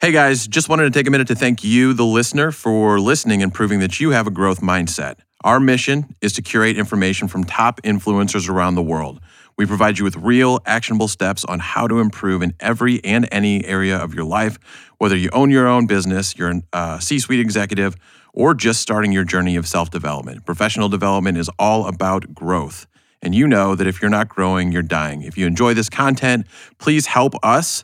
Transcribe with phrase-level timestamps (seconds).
[0.00, 3.42] Hey guys, just wanted to take a minute to thank you, the listener, for listening
[3.42, 5.16] and proving that you have a growth mindset.
[5.42, 9.18] Our mission is to curate information from top influencers around the world.
[9.56, 13.64] We provide you with real, actionable steps on how to improve in every and any
[13.64, 14.56] area of your life,
[14.98, 17.96] whether you own your own business, you're a uh, C suite executive,
[18.32, 20.46] or just starting your journey of self development.
[20.46, 22.86] Professional development is all about growth.
[23.20, 25.22] And you know that if you're not growing, you're dying.
[25.22, 26.46] If you enjoy this content,
[26.78, 27.82] please help us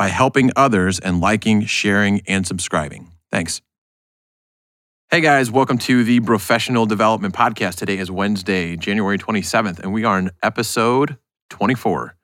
[0.00, 3.12] by helping others and liking, sharing, and subscribing.
[3.30, 3.60] Thanks.
[5.10, 7.74] Hey guys, welcome to the Professional Development Podcast.
[7.74, 11.18] Today is Wednesday, January 27th, and we are in episode
[11.50, 12.16] 24.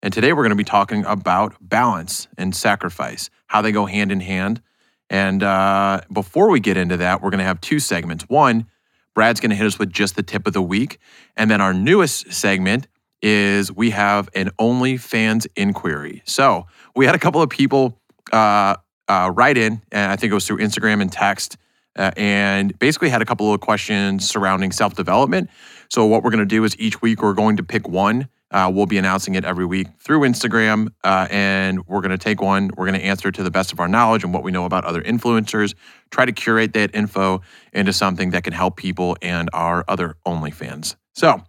[0.00, 4.12] And today we're going to be talking about balance and sacrifice, how they go hand
[4.12, 4.62] in hand.
[5.10, 8.28] And uh, before we get into that, we're going to have two segments.
[8.28, 8.66] One,
[9.12, 10.98] Brad's going to hit us with just the tip of the week.
[11.36, 12.86] And then our newest segment
[13.24, 16.22] is we have an OnlyFans inquiry.
[16.26, 17.98] So we had a couple of people
[18.32, 18.76] uh,
[19.08, 21.56] uh, write in, and I think it was through Instagram and text,
[21.96, 25.48] uh, and basically had a couple of questions surrounding self development.
[25.88, 28.28] So what we're going to do is each week we're going to pick one.
[28.50, 32.42] Uh, we'll be announcing it every week through Instagram, uh, and we're going to take
[32.42, 32.70] one.
[32.76, 34.84] We're going to answer to the best of our knowledge and what we know about
[34.84, 35.74] other influencers.
[36.10, 37.40] Try to curate that info
[37.72, 40.94] into something that can help people and our other OnlyFans.
[41.14, 41.42] So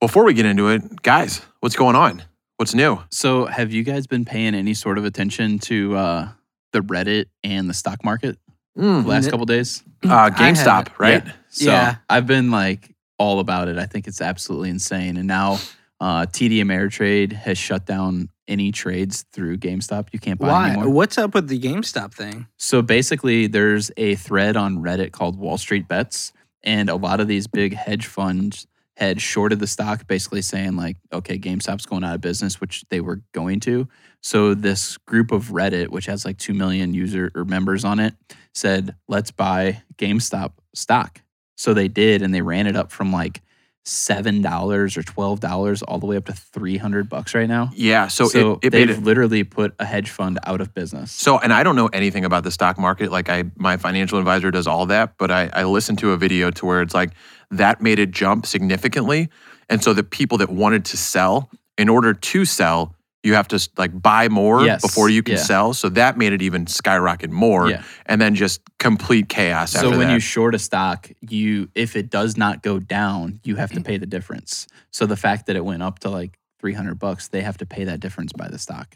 [0.00, 2.22] before we get into it, guys, what's going on?
[2.56, 2.98] What's new?
[3.10, 6.28] So, have you guys been paying any sort of attention to uh,
[6.72, 8.38] the Reddit and the stock market
[8.78, 9.82] Mm, the last couple days?
[10.04, 11.24] uh, GameStop, right?
[11.24, 11.32] Yeah.
[11.48, 11.96] So Yeah.
[12.08, 13.78] I've been like all about it.
[13.78, 15.16] I think it's absolutely insane.
[15.16, 15.58] And now
[16.00, 20.08] uh, TD Ameritrade has shut down any trades through GameStop.
[20.12, 20.68] You can't buy Why?
[20.70, 20.88] anymore.
[20.90, 22.46] What's up with the GameStop thing?
[22.56, 27.28] So basically, there's a thread on Reddit called Wall Street Bets, and a lot of
[27.28, 32.14] these big hedge funds had shorted the stock, basically saying like, okay, GameStop's going out
[32.14, 33.88] of business, which they were going to.
[34.22, 38.14] So this group of Reddit, which has like two million user or members on it,
[38.54, 41.22] said, let's buy GameStop stock.
[41.56, 43.42] So they did, and they ran it up from like
[43.84, 47.70] seven dollars or twelve dollars all the way up to three hundred bucks right now.
[47.74, 48.08] Yeah.
[48.08, 49.02] So, So, it, it they've it.
[49.02, 51.10] literally put a hedge fund out of business.
[51.12, 53.10] So, and I don't know anything about the stock market.
[53.10, 56.50] Like, I my financial advisor does all that, but I, I listened to a video
[56.50, 57.12] to where it's like
[57.50, 59.28] that made it jump significantly,
[59.68, 63.68] and so the people that wanted to sell, in order to sell, you have to
[63.76, 65.42] like buy more Yes, before you can yeah.
[65.42, 65.74] sell.
[65.74, 67.82] So that made it even skyrocket more, Yeah.
[68.06, 69.72] and then just complete chaos.
[69.72, 70.12] So when that.
[70.14, 73.98] you short a stock, you if it does not go down, you have to pay
[73.98, 74.66] the difference.
[74.90, 77.84] So the fact that it went up to like 300 bucks, they have to pay
[77.84, 78.94] that difference by the stock.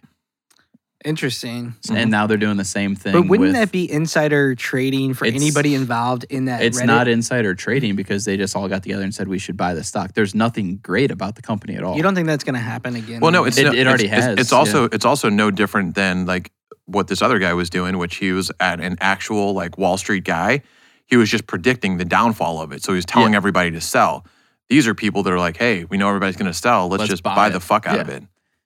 [1.05, 1.77] Interesting.
[1.91, 2.11] And mm-hmm.
[2.11, 3.13] now they're doing the same thing.
[3.13, 6.63] But wouldn't with- that be insider trading for anybody involved in that?
[6.63, 6.87] It's Reddit?
[6.87, 9.85] not insider trading because they just all got together and said we should buy the
[9.85, 10.15] stock.
[10.15, 11.95] There's nothing great about the company at all.
[11.97, 13.21] You don't think that's going to happen again?
[13.21, 15.51] Well, no, it's It- no, it already it's, it's- has, It's, also it's also no
[15.51, 16.51] different than like
[16.87, 20.25] what this other guy was doing, which he was at an actual like Wall Street
[20.25, 20.63] guy.
[21.07, 23.39] He was just predicting the downfall of it, so he was telling Yeah.
[23.39, 24.25] everybody to sell.
[24.71, 26.89] These are people that are like, "Hey, we know everybody's going to sell.
[26.89, 28.01] Let's, Let's just buy buy, the fuck out Yeah.
[28.01, 28.23] of it."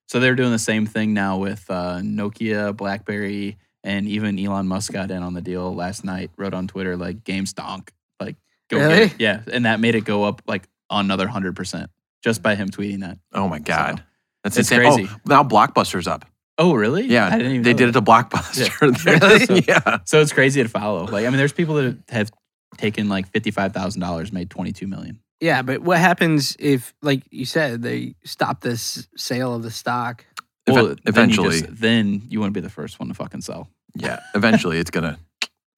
[0.08, 4.92] So they're doing the same thing now with uh, Nokia, BlackBerry, and even Elon Musk
[4.92, 6.30] got in on the deal last night.
[6.36, 8.36] Wrote on Twitter like "Game stonk," like
[8.70, 9.02] go get Really?
[9.02, 9.14] it.
[9.18, 11.90] yeah, and that made it go up like another hundred percent
[12.24, 13.18] just by him tweeting that.
[13.32, 14.02] Oh my god,
[14.42, 14.92] that's it's insane.
[14.92, 15.08] crazy.
[15.12, 16.24] Oh, now Blockbuster's up.
[16.60, 17.06] Oh, really?
[17.06, 17.62] Yeah, I didn't even.
[17.62, 18.68] they did it to Blockbuster.
[19.04, 19.44] Really?
[19.46, 19.98] They're- yeah.
[20.06, 21.04] So it's crazy to follow.
[21.04, 22.30] Like, I mean, there's people that have
[22.78, 25.20] taken like fifty-five thousand dollars, made twenty-two million.
[25.40, 30.24] Yeah, but what happens if, like you said, they stop this sale of the stock?
[30.66, 33.14] Ev- Well, then you eventually, just- then you want to be the first one to
[33.14, 33.68] fucking sell.
[33.94, 34.20] yeah.
[34.34, 35.18] Eventually, it's gonna.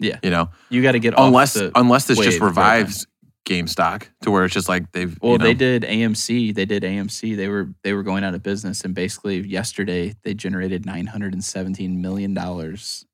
[0.02, 0.18] Yeah.
[0.22, 3.06] You know, You got to get off unless the- unless this just wave right revives
[3.44, 5.14] GameStop to where it's just like they've.
[5.20, 6.54] Well, you know, they did AMC.
[6.54, 7.36] They did AMC.
[7.36, 11.34] They were they were going out of business, and basically yesterday they generated nine hundred
[11.34, 13.04] and seventeen million dollars.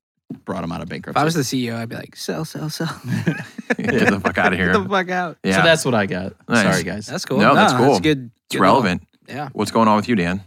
[0.45, 1.17] Brought him out of bankruptcy.
[1.17, 1.21] If.
[1.21, 2.87] I was the CEO, I'd be like, sell, sell, sell.
[3.77, 4.73] get the fuck out of here.
[4.73, 5.37] Get the fuck out.
[5.43, 6.33] Yeah, So that's what I got.
[6.49, 6.63] Nice.
[6.63, 7.05] Sorry, guys.
[7.07, 7.37] That's cool.
[7.37, 7.87] No, that's cool.
[7.91, 8.31] That's good.
[8.45, 9.07] it's good relevant.
[9.27, 9.49] little- Yeah.
[9.53, 10.41] What's going on with you, Dan?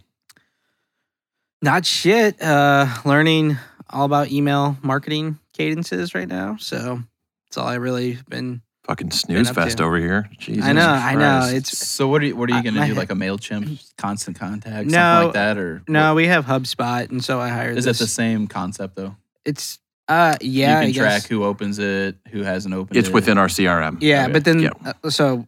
[1.62, 2.40] Not shit.
[2.42, 3.56] Uh, learning
[3.88, 6.56] all about email marketing cadences right now.
[6.58, 7.02] So
[7.46, 8.62] that's all I really been.
[8.84, 9.84] Fucking snooze up fest to.
[9.84, 10.28] over here.
[10.38, 11.48] Jesus I know, I know.
[11.52, 12.94] It's So what are you, what are you gonna do?
[12.94, 16.14] head- Like a Mailchimp, constant contact, No, something like that, or no.
[16.14, 17.76] We have HubSpot, and so I hired.
[17.78, 19.14] Is it the same concept though?
[19.50, 20.72] It's uh yeah.
[20.72, 21.26] you I can track guess.
[21.26, 23.14] who opens it, who hasn't opened it's it.
[23.14, 23.98] within our CRM.
[24.00, 24.32] Yeah, Okay.
[24.32, 24.70] but then Yeah.
[25.04, 25.46] uh, so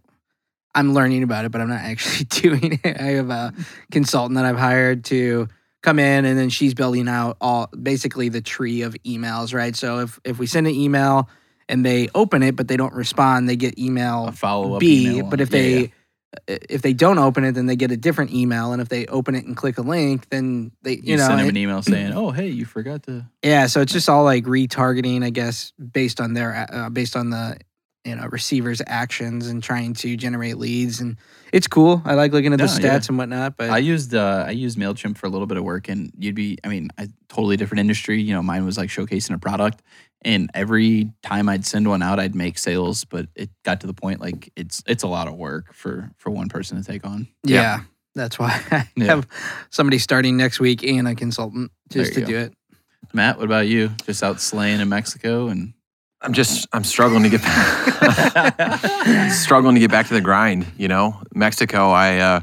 [0.75, 3.01] I'm learning about it, but I'm not actually doing it.
[3.01, 3.53] I have a
[3.91, 5.49] consultant that I've hired to
[5.83, 9.75] come in, and then she's building out all basically the tree of emails, right?
[9.77, 11.29] So if if we send an email
[11.69, 14.81] and they open it but they don't respond, they get email follow up.
[14.81, 15.23] B.
[15.23, 15.93] But if they i-
[16.47, 19.35] if they don't open it, then they get a different email, and if they open
[19.35, 21.83] it and click a link, then they you, You, know send him it- an email
[21.83, 23.67] saying, "Oh, hey, you forgot to." yeah.
[23.67, 27.59] So it's just all like retargeting, I guess, based on their uh, based on the
[28.05, 31.17] you know receivers' actions and trying to generate leads, and
[31.53, 32.03] it's cool.
[32.05, 32.79] I like looking at the No, yeah.
[32.99, 35.65] stats and whatnot, but I used uh, I used Mailchimp for a little bit of
[35.65, 38.21] work, and you'd be, I mean, a totally different industry.
[38.21, 39.83] You know, mine was like showcasing a product,
[40.23, 43.95] and every time I'd send one out, I'd make sales, but it got to the
[43.95, 47.29] point like it's it's a lot of work for for one person to take on.
[47.45, 47.61] yeah.
[47.61, 47.81] Yeah.
[48.15, 49.07] That's why I Yeah.
[49.07, 49.27] have
[49.71, 52.53] somebody starting next week and a consultant just to you do it.
[53.15, 53.91] Matt, what about you?
[54.05, 55.73] Just out slaying in Mexico and
[56.23, 57.41] I'm just I'm struggling to get
[59.33, 60.67] struggling to get back to the grind.
[60.77, 61.91] You know, Mexico.
[61.91, 62.41] I uh,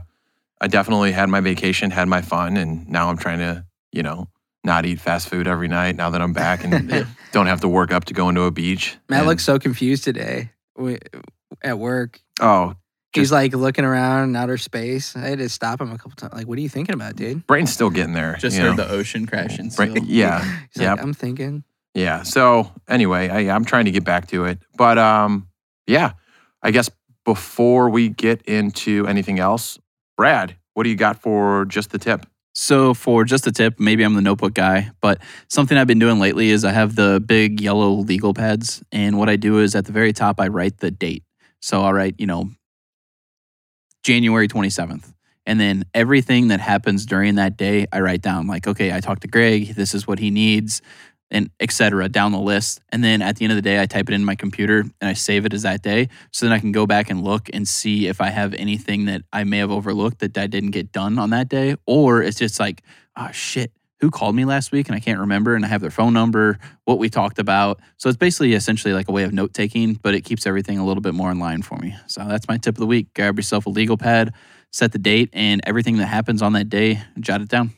[0.62, 4.28] I definitely had my vacation, had my fun, and now I'm trying to you know
[4.64, 5.96] not eat fast food every night.
[5.96, 8.98] Now that I'm back and don't have to work up to go into a beach.
[9.08, 10.52] Matt And- looks so confused today
[11.62, 12.20] at work.
[12.42, 12.76] oh
[13.12, 15.16] He's like looking around in outer space.
[15.16, 16.32] I had to stop him a couple times.
[16.34, 17.46] Like, what are you thinking about, dude?
[17.48, 18.36] brain's still getting there.
[18.40, 18.84] just heard know?
[18.86, 19.70] the ocean crashing.
[19.70, 20.04] Brain- still.
[20.06, 20.44] yeah.
[20.74, 20.98] He's Yep.
[20.98, 21.64] like, I'm thinking.
[21.94, 22.24] Yeah.
[22.24, 25.48] So anyway, I, I'm trying to get back to it, but um,
[25.88, 26.14] yeah.
[26.62, 26.90] I guess
[27.26, 29.80] before we get into anything else,
[30.18, 32.26] Brad, what do you got for just the tip?
[32.54, 36.20] So for just a tip, maybe I'm the notebook guy, but something I've been doing
[36.20, 39.86] lately is I have the big yellow legal pads, and what I do is at
[39.86, 41.24] the very top I write the date.
[41.62, 42.50] So I'll write, you know,
[44.04, 45.14] January 27th.
[45.46, 49.22] And then everything that happens during that day, I write down like, okay, I talked
[49.22, 50.82] to Greg, this is what he needs,
[51.32, 52.82] and et cetera, down the list.
[52.90, 55.10] And then at the end of the day, I type it in my computer and
[55.10, 56.10] I save it as that day.
[56.32, 59.22] So then I can go back and look and see if I have anything that
[59.32, 61.76] I may have overlooked that I didn't get done on that day.
[61.86, 62.82] Or it's just like,
[63.16, 63.72] oh shit,
[64.02, 66.58] who called me last week and I can't remember and I have their phone number,
[66.86, 67.80] what we talked about.
[67.98, 70.86] So it's basically essentially like a way of note taking, but it keeps everything a
[70.86, 71.96] little bit more in line for me.
[72.08, 73.14] So that's my tip of the week.
[73.14, 74.34] Grab yourself a legal pad,
[74.72, 77.74] set the date, and everything that happens on that day, jot it down.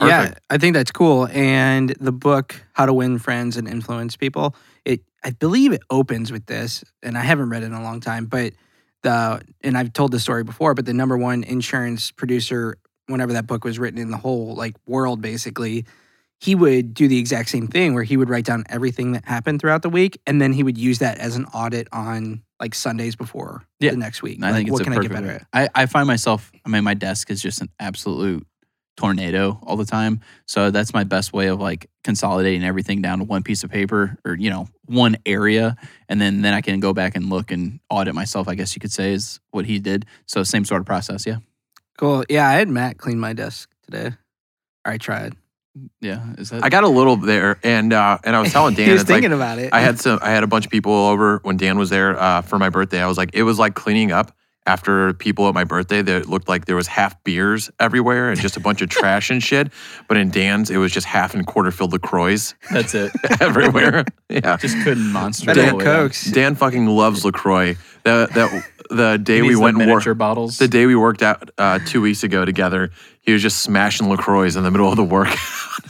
[0.00, 0.34] Perfect.
[0.34, 1.28] Yeah, I think that's cool.
[1.28, 4.54] And the book, How to Win Friends and Influence People,
[4.84, 8.00] it I believe it opens with this, and I haven't read it in a long
[8.00, 8.54] time, but
[9.02, 12.76] the and I've told this story before, but the number one insurance producer,
[13.06, 15.84] whenever that book was written in the whole like world, basically,
[16.38, 19.60] he would do the exact same thing where he would write down everything that happened
[19.60, 23.16] throughout the week, and then he would use that as an audit on like Sundays
[23.16, 23.90] before Yeah.
[23.92, 24.38] the next week.
[24.42, 25.34] I like, think it's what a can I get better way.
[25.52, 25.70] at?
[25.74, 28.46] I, I find myself, I mean, my desk is just an absolute
[29.00, 30.20] tornado all the time.
[30.46, 34.18] So that's my best way of like consolidating everything down to one piece of paper
[34.26, 35.76] or, you know, one area.
[36.08, 38.80] And then, then I can go back and look and audit myself, I guess you
[38.80, 40.04] could say is what he did.
[40.26, 41.26] So same sort of process.
[41.26, 41.38] Yeah.
[41.98, 42.24] Cool.
[42.28, 44.12] Yeah, I had Matt clean my desk today.
[44.84, 45.34] Or I tried.
[46.00, 46.34] Yeah.
[46.36, 46.62] Is that?
[46.62, 49.10] I got a little there, and uh, and I was telling Dan, he was it's
[49.10, 49.72] like, thinking about it.
[49.72, 50.18] I had some.
[50.22, 53.00] I had a bunch of people over when Dan was there uh, for my birthday.
[53.00, 54.34] I was like, it was like cleaning up
[54.70, 56.02] after people at my birthday.
[56.02, 59.42] That looked like there was half beers everywhere and just a bunch of trash and
[59.42, 59.72] shit.
[60.08, 62.36] But in Dan's, it was just half and quarter filled LaCroix
[62.70, 63.10] that's it.
[63.40, 64.04] everywhere.
[64.28, 65.46] Yeah, Just couldn't monster.
[65.46, 66.06] better all than the way down.
[66.08, 66.30] Cokes.
[66.30, 67.76] Dan fucking loves LaCroix.
[68.04, 70.18] The that the day we went and miniature worked.
[70.18, 70.58] bottles.
[70.58, 72.90] The day we worked out uh, two weeks ago together,
[73.22, 75.28] he was just smashing LaCroix in the middle of the work.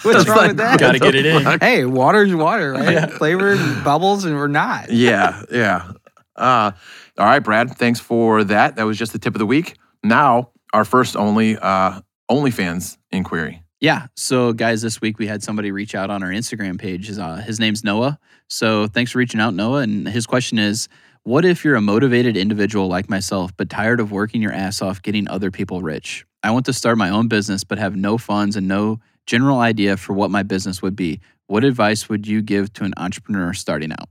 [0.03, 0.81] What's wrong like, with that?
[0.81, 1.61] Gotta get it in.
[1.61, 2.93] Hey, water's water, right?
[2.95, 3.07] Yeah.
[3.07, 4.91] Flavored bubbles, and we're not.
[4.91, 5.93] yeah, yeah.
[6.41, 6.73] Uh,
[7.19, 7.77] all right, Brad.
[7.77, 8.77] Thanks for that.
[8.77, 9.77] That was just the tip of the week.
[10.03, 12.01] Now, our first only uh,
[12.31, 13.63] OnlyFans inquiry.
[13.81, 14.07] Yeah.
[14.15, 17.09] So, guys, this week we had somebody reach out on our Instagram page.
[17.09, 18.19] His, uh, his name's Noah.
[18.49, 19.81] So, thanks for reaching out, Noah.
[19.81, 20.89] And his question is
[21.23, 25.03] What if you're a motivated individual like myself, but tired of working your ass off
[25.03, 26.27] getting other people rich?
[26.43, 29.97] I want to start my own business, but have no funds and no general idea
[29.97, 31.21] for what my business would be.
[31.47, 34.09] What advice would you give to an entrepreneur starting out?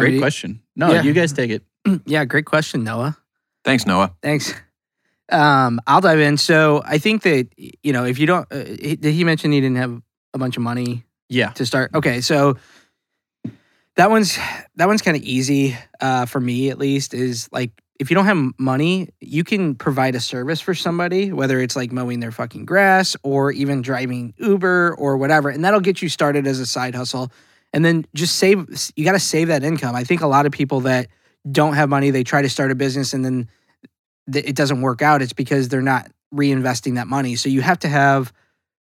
[0.00, 0.62] Great question.
[0.76, 1.02] No, Yeah.
[1.02, 1.62] you guys take it.
[2.06, 3.16] Yeah, great question, Noah.
[3.64, 4.14] Thanks, Noah.
[4.22, 4.54] Thanks.
[5.30, 6.36] Um, I'll dive in.
[6.36, 9.60] So I think that you know if you don't, uh, he, did he mention he
[9.60, 10.00] didn't have
[10.34, 11.50] a bunch of money Yeah.
[11.52, 11.90] to start?
[11.94, 12.56] Okay, so
[13.96, 14.38] that one's
[14.76, 17.14] that one's kind of easy uh, for me at least.
[17.14, 21.60] Is like if you don't have money, you can provide a service for somebody, whether
[21.60, 26.02] it's like mowing their fucking grass or even driving Uber or whatever, and that'll get
[26.02, 27.30] you started as a side hustle.
[27.72, 28.66] And then just save.
[28.96, 29.94] You got to save that income.
[29.94, 31.08] I think a lot of people that
[31.50, 33.48] don't have money, they try to start a business and then
[34.30, 35.22] th- it doesn't work out.
[35.22, 37.36] It's because they're not reinvesting that money.
[37.36, 38.32] So you have to have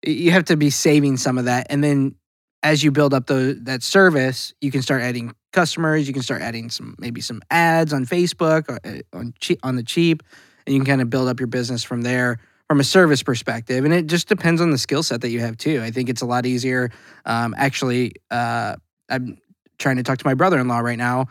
[0.06, 2.16] you have to be saving some of that, and then
[2.64, 6.08] as you build up the that service, you can start adding customers.
[6.08, 9.84] You can start adding some maybe some ads on Facebook uh, on cheap on the
[9.84, 10.24] cheap,
[10.66, 13.86] and you can kind of build up your business from there from a service perspective.
[13.86, 15.82] And it just depends on the skill set that you have too.
[15.82, 16.92] I think it's a lot easier.
[17.26, 18.76] Um, actually, uh,
[19.10, 19.38] I'm
[19.80, 21.28] trying to talk to my brother-in-law right now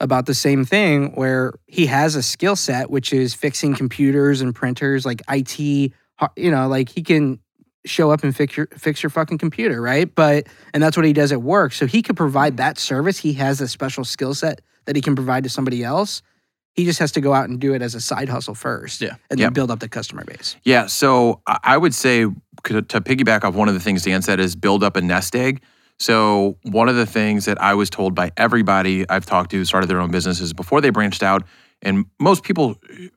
[0.00, 4.54] about the same thing where he has a skill set which is fixing computers and
[4.54, 7.40] printers like IT you know like he can
[7.84, 11.12] show up and fix your fix your fucking computer right but and that's what he
[11.12, 14.60] does at work so he could provide that service he has a special skill set
[14.84, 16.22] that he can provide to somebody else
[16.78, 19.14] he just has to go out and do it as a side hustle first Yeah.
[19.30, 19.52] and then Yep.
[19.54, 21.40] build up the customer base Yeah, so
[21.74, 22.26] I would say
[22.64, 25.34] to to piggyback off one of the things Dan said is build up a nest
[25.34, 25.60] egg.
[25.98, 29.64] So one of the things that I was told by everybody I've talked to who
[29.64, 31.42] started their own businesses before they branched out,
[31.82, 32.76] and most people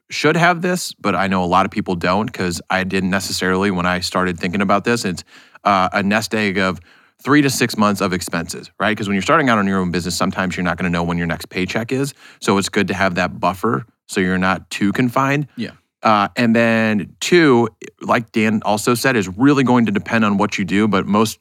[0.10, 3.70] should have this, but I know a lot of people don't because I didn't necessarily
[3.70, 5.06] when I started thinking about this.
[5.06, 5.24] It's
[5.64, 6.80] uh, a nest egg of
[7.24, 8.92] three to six months of expenses, right?
[8.92, 11.04] Because when you're starting out on your own business, sometimes you're not going to know
[11.04, 12.14] when your next paycheck is.
[12.42, 15.48] So it's good to have that buffer so you're not too confined.
[15.56, 15.72] Yeah.
[16.04, 17.70] Uh, and then two,
[18.02, 21.40] like Dan also said, is really going to depend on what you do, but most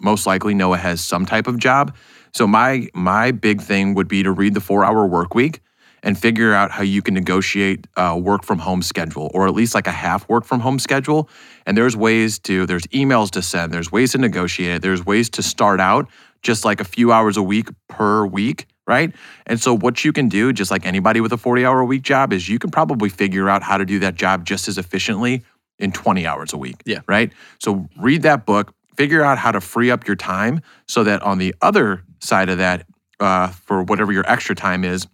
[0.00, 1.96] most likely Noah has some type of job.
[2.32, 5.60] So my my big thing would be to read the four hour work week
[6.02, 9.74] and figure out how you can negotiate a work from home schedule or at least
[9.74, 11.28] like a half work from home schedule.
[11.66, 15.28] And there's ways to there's emails to send, there's ways to negotiate it, there's ways
[15.30, 16.08] to start out
[16.42, 19.14] just like a few hours a week per week, right?
[19.46, 22.02] And so what you can do just like anybody with a 40 hour a week
[22.02, 25.44] job is you can probably figure out how to do that job just as efficiently
[25.78, 26.82] in 20 hours a week.
[26.84, 27.00] Yeah.
[27.06, 27.32] Right?
[27.58, 31.38] So read that book, figure out how to free up your time so that on
[31.38, 32.86] the other side of that,
[33.20, 35.06] uh, for whatever your extra time is,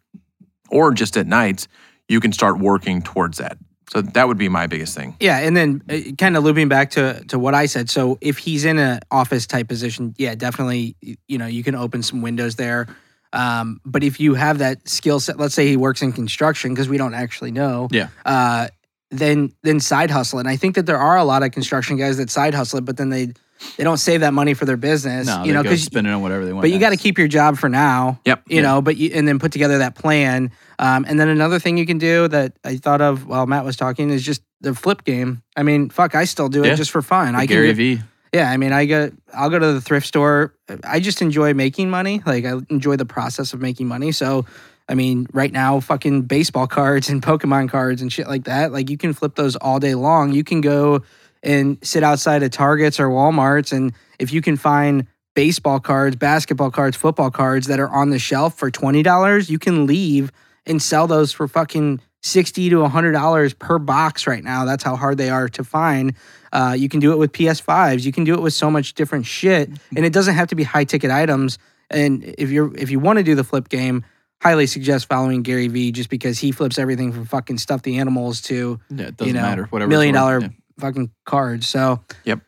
[0.71, 1.69] or just at nights,
[2.09, 3.57] you can start working towards that.
[3.91, 5.17] So that would be my biggest thing.
[5.21, 7.91] Yeah, and then uh, kind of looping back to to what I said.
[7.91, 10.97] So if he's in an office type position, yeah, definitely,
[11.29, 12.89] you know, you can open some windows there.
[13.33, 16.89] Um, but if you have that skill set, let's say he works in construction because
[16.89, 17.89] we don't actually know.
[17.91, 18.09] Yeah.
[18.25, 18.69] Uh,
[19.11, 22.17] then then side hustle, and I think that there are a lot of construction guys
[22.17, 23.33] that side hustle it, but then they
[23.77, 25.27] they don't save that money for their business.
[25.27, 26.63] No, you know, go because spend it on whatever they want.
[26.63, 28.43] but you got to keep your job for now Yep.
[28.49, 28.63] you Yeah.
[28.63, 31.87] know but you and then put together that plan um, and then another thing you
[31.87, 35.43] can do that i thought of while matt was talking is just the flip game
[35.57, 36.73] i mean fuck i still do Yeah.
[36.73, 38.03] it just for fun i can Gary do- V.
[38.33, 40.55] yeah i mean i go i'll go to the thrift store
[40.85, 44.45] i just enjoy making money like i enjoy the process of making money so
[44.87, 48.71] I mean, right now, fucking baseball cards and Pokemon cards and shit like that.
[48.71, 50.35] Like, you can flip those all day long.
[50.35, 51.01] You can go
[51.45, 56.71] and sit outside of Targets or Walmarts, and if you can find baseball cards, basketball
[56.71, 60.33] cards, football cards that are on the shelf for twenty dollars, you can leave
[60.67, 64.65] and sell those for fucking sixty to hundred dollars per box right now.
[64.65, 66.15] That's how hard they are to find.
[66.53, 68.05] Uh, you can do it with PS5s.
[68.05, 70.63] You can do it with so much different shit, and it doesn't have to be
[70.63, 71.59] high ticket items.
[71.91, 74.05] And if you're if you want to do the flip game,
[74.41, 78.81] highly suggest following Gary Vee just because he flips everything from fucking stuffed animals to
[78.89, 79.65] Yeah, it doesn't know, matter.
[79.65, 79.89] Whatever.
[79.91, 80.53] million dollar worth.
[80.79, 81.69] Fucking cards.
[81.69, 82.41] So, Yep.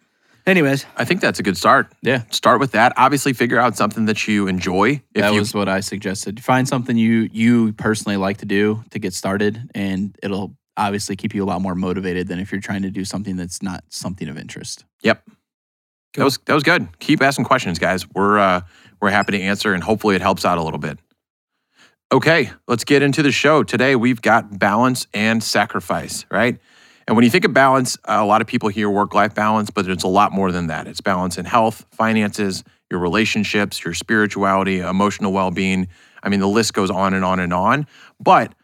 [0.46, 1.92] Anyways, I think that's a good start.
[2.02, 2.22] Yeah.
[2.30, 2.92] Start with that.
[2.96, 5.02] Obviously, figure out something that you enjoy.
[5.12, 6.42] If that you, was what I suggested.
[6.42, 11.34] Find something you you personally like to do to get started, and it'll obviously keep
[11.34, 14.28] you a lot more motivated than if you're trying to do something that's not something
[14.28, 14.84] of interest.
[15.02, 15.28] Yep.
[16.14, 16.96] That was that was good.
[17.00, 18.08] Keep asking questions, guys.
[18.14, 18.60] We're uh,
[19.00, 21.00] we're happy to answer, and hopefully it helps out a little bit.
[22.12, 23.64] Okay, let's get into the show.
[23.64, 26.60] Today we've got balance and sacrifice, right?
[27.06, 29.88] And when you think of balance, a lot of people hear work life balance, but
[29.88, 30.88] it's a lot more than that.
[30.88, 35.88] It's balance in health, finances, your relationships, your spirituality, emotional well being.
[36.22, 37.86] I mean, the list goes on and on and on.
[38.18, 38.54] But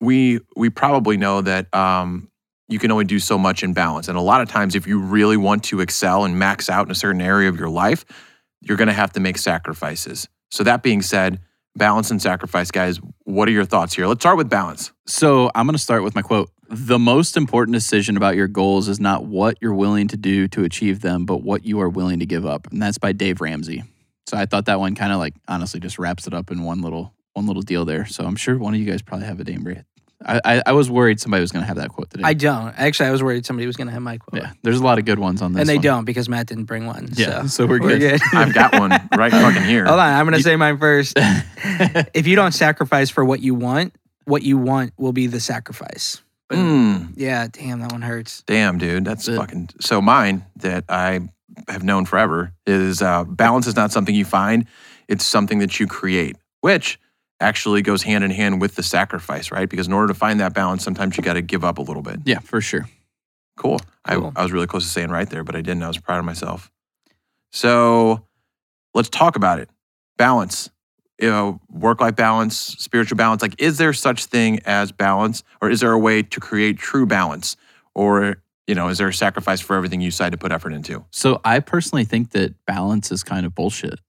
[0.00, 2.28] we we probably know that um,
[2.68, 4.08] you can only do so much in balance.
[4.08, 6.90] And a lot of times, if you really want to excel and max out in
[6.90, 8.04] a certain area of your life,
[8.60, 10.28] you're going to have to make sacrifices.
[10.50, 11.40] So, that being said,
[11.76, 14.06] balance and sacrifice, guys, what are your thoughts here?
[14.06, 14.92] Let's start with balance.
[15.06, 16.50] So I'm going to start with my quote.
[16.68, 20.64] The most important decision about your goals is not what you're willing to do to
[20.64, 22.66] achieve them, but what you are willing to give up.
[22.72, 23.84] And that's by Dave Ramsey.
[24.26, 26.82] So I thought that one kind of like honestly just wraps it up in one
[26.82, 28.06] little one little deal there.
[28.06, 29.84] So I'm sure one of you guys probably have a Dave Ramsey.
[30.24, 32.22] I, I, I was worried somebody was going to have that quote today.
[32.24, 32.68] I don't.
[32.78, 34.42] Actually, I was worried somebody was going to have my quote.
[34.42, 35.60] yeah, there's a lot of good ones on this.
[35.60, 35.82] and they one.
[35.82, 37.10] don't because Matt didn't bring one.
[37.12, 38.20] Yeah, So, so we're we're good.
[38.20, 38.34] good.
[38.34, 39.84] I've got one right fucking here.
[39.84, 40.12] Hold on.
[40.14, 41.12] I'm going to say mine first.
[42.14, 43.94] if you don't sacrifice for what you want,
[44.24, 46.22] what you want will be the sacrifice.
[46.50, 48.42] Mm, Yeah, damn, that one hurts.
[48.46, 49.04] damn, dude.
[49.04, 49.70] That's It- fucking.
[49.80, 51.28] So, mine that I
[51.68, 54.66] have known forever is uh, balance is not something you find,
[55.08, 56.98] it's something that you create, which
[57.40, 59.68] actually goes hand in hand with the sacrifice, right?
[59.68, 62.02] Because in order to find that balance, sometimes you got to give up a little
[62.02, 62.20] bit.
[62.24, 62.88] yeah, for sure.
[63.56, 63.78] Cool.
[64.06, 64.32] Cool.
[64.36, 65.82] I, I was really close to saying right there, but I didn't.
[65.82, 66.70] I was proud of myself.
[67.52, 68.26] So
[68.94, 69.70] let's talk about it.
[70.18, 70.70] Balance,
[71.20, 73.42] you know, work life balance, spiritual balance.
[73.42, 77.06] Like, is there such thing as balance, or is there a way to create true
[77.06, 77.56] balance?
[77.94, 81.04] Or, you know, is there a sacrifice for everything you decide to put effort into?
[81.10, 84.00] So I personally think that balance is kind of bullshit.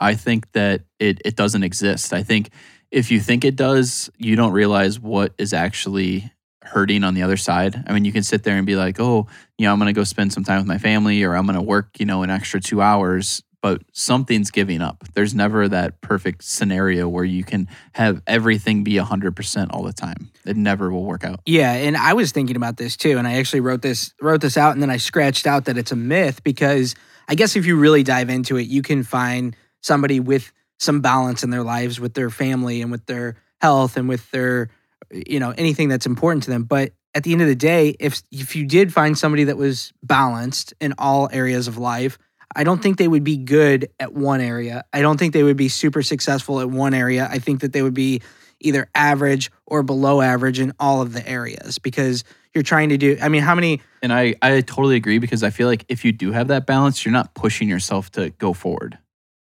[0.00, 2.12] I think that it it doesn't exist.
[2.12, 2.50] I think
[2.90, 6.30] if you think it does, you don't realize what is actually
[6.62, 7.82] hurting on the other side.
[7.86, 9.26] I mean, you can sit there and be like, oh,
[9.58, 11.56] you know, I'm going to go spend some time with my family or I'm going
[11.56, 15.02] to work, you know, an extra two hours, but something's giving up.
[15.14, 20.30] There's never that perfect scenario where you can have everything be 100% all the time.
[20.44, 21.40] It never will work out.
[21.46, 24.58] Yeah, and I was thinking about this too, and I actually wrote this wrote this
[24.58, 26.94] out, and then I scratched out that it's a myth because
[27.26, 31.42] I guess if you really dive into it, you can find somebody with some balance
[31.42, 34.68] in their lives, with their family, and with their health, and with their
[35.10, 36.64] you know anything that's important to them.
[36.64, 39.94] But at the end of the day, if if you did find somebody that was
[40.02, 42.18] balanced in all areas of life,
[42.56, 44.84] I don't think they would be good at one area.
[44.92, 47.28] I don't think they would be super successful at one area.
[47.30, 48.22] I think that they would be
[48.60, 53.18] either average or below average in all of the areas because you're trying to do
[53.20, 56.12] I mean, how many And I, I totally agree because I feel like if you
[56.12, 58.98] do have that balance, you're not pushing yourself to go forward.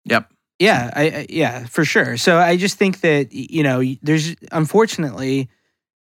[0.05, 0.31] Yep.
[0.59, 2.17] Yeah, I, I yeah, for sure.
[2.17, 5.49] So I just think that you know, there's unfortunately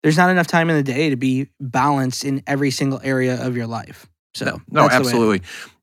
[0.03, 3.57] there's not enough time in the day to be balanced in every single area of
[3.57, 4.07] your life.
[4.35, 5.41] So No, that's the way- absolutely.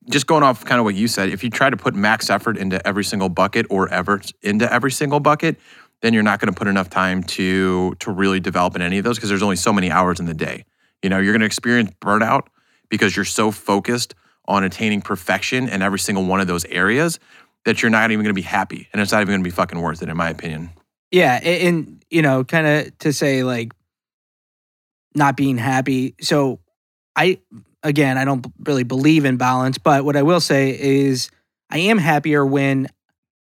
[0.08, 2.56] Just going off kind of what you said, if you try to put max effort
[2.56, 5.58] into every single bucket or ever into every single bucket,
[6.00, 9.04] then you're not going to put enough time to to really develop in any of
[9.04, 10.64] those because there's only so many hours in the day.
[11.02, 12.48] You know, you're going to experience burnout
[12.88, 14.14] because you're so focused
[14.46, 17.20] on attaining perfection in every single one of those areas
[17.64, 19.54] that you're not even going to be happy, and it's not even going to be
[19.54, 20.70] fucking worth it, in my opinion.
[21.12, 23.72] Yeah, and, you know, kind of to say like
[25.14, 26.14] not being happy.
[26.20, 26.58] So
[27.14, 27.38] I
[27.82, 31.30] again, I don't really believe in balance, but what I will say is
[31.70, 32.88] I am happier when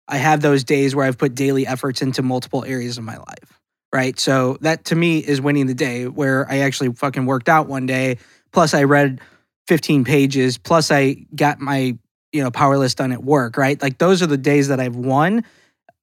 [0.07, 3.59] I have those days where I've put daily efforts into multiple areas of my life.
[3.91, 4.19] Right?
[4.19, 7.87] So that to me is winning the day where I actually fucking worked out one
[7.87, 8.19] day,
[8.51, 9.19] plus I read
[9.67, 11.97] 15 pages, plus I got my,
[12.31, 13.81] you know, power list done at work, right?
[13.81, 15.43] Like those are the days that I've won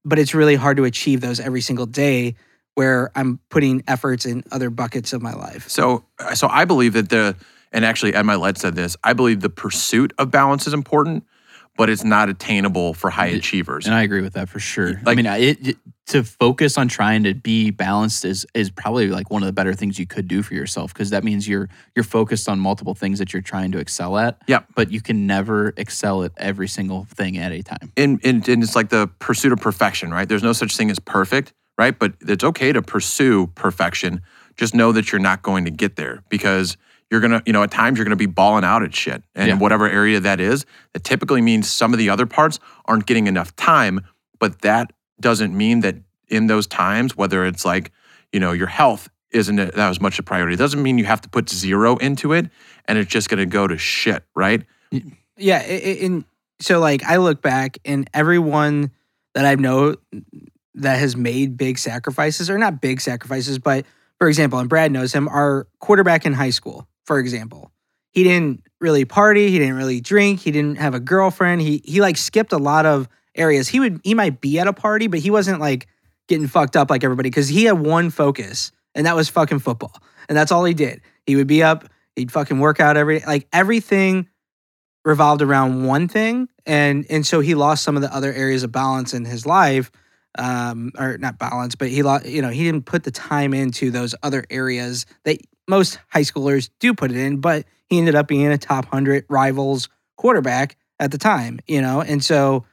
[0.07, 2.37] but it's really hard to achieve those every single day
[2.77, 5.69] where I'm putting efforts in other buckets of my life.
[5.69, 7.37] So, uh, so I believe that the,
[7.73, 8.97] and actually Ed Mylett said this.
[9.05, 11.25] I believe the pursuit of balance is important,
[11.77, 13.87] but it's not attainable for high achievers.
[13.87, 15.01] And I agree with that for sure.
[15.07, 19.29] I mean, it, it- to focus on trying to be balanced is is probably like
[19.29, 22.05] one of the better things you could do for yourself because that means you're you're
[22.05, 24.41] focused on multiple things that you're trying to excel at.
[24.47, 24.61] Yeah.
[24.77, 27.91] But you can never excel at every single thing at a time.
[27.97, 30.29] and, and, and it's like the pursuit of perfection, right?
[30.29, 31.99] There's no such thing as perfect, right?
[31.99, 34.23] But it's okay to pursue perfection.
[34.57, 36.77] Just know that you're not going to get there because
[37.11, 39.23] you're gonna, you know, at times you're gonna be balling out at shit.
[39.35, 39.59] And Yeah.
[39.59, 43.55] whatever area that is, that typically means some of the other parts aren't getting enough
[43.57, 44.01] time.
[44.39, 45.97] But that doesn't mean that
[46.29, 47.93] in those times, whether it's like,
[48.33, 50.55] you know, your health isn't that as much a priority.
[50.55, 52.51] It doesn't mean you have to put zero into it
[52.87, 54.63] and it's just gonna go to shit, right?
[55.37, 56.25] Yeah, and
[56.61, 58.91] so like I look back and everyone
[59.35, 59.97] that I know
[60.75, 63.85] that has made big sacrifices or not big sacrifices, but
[64.19, 67.73] for example, and Brad knows him, our quarterback in high school, for example.
[68.11, 71.63] He didn't really party, he didn't really drink, he didn't have a girlfriend.
[71.63, 73.69] He he like skipped a lot of areas.
[73.69, 75.87] He would he might be at a party, but he wasn't like
[76.29, 79.95] getting fucked up like everybody because he had one focus, and that was fucking football.
[80.29, 81.03] And that's all he did.
[81.27, 84.27] He would be up, he'd fucking work out every like everything
[85.05, 88.73] revolved around one thing and and so he lost some of the other areas of
[88.73, 89.93] balance in his life
[90.37, 93.93] um or not balance but he lost you know he didn't put the time into
[93.93, 98.29] those other areas that most high schoolers do put it in but he ended up
[98.29, 102.65] being a top 100 rivals quarterback at the time you know and so